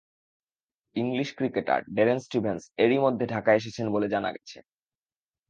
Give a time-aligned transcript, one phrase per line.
[0.95, 4.57] English cricketer Darren Stevens এরই মধ্যে ঢাকায় এসেছেন বলে জানা গেছে।